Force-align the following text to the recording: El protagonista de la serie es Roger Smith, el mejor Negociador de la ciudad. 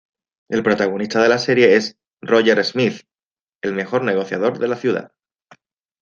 El 0.49 0.63
protagonista 0.63 1.21
de 1.21 1.29
la 1.29 1.37
serie 1.37 1.75
es 1.75 1.95
Roger 2.23 2.65
Smith, 2.65 3.03
el 3.61 3.73
mejor 3.75 4.01
Negociador 4.03 4.57
de 4.57 4.67
la 4.67 4.75
ciudad. 4.75 5.11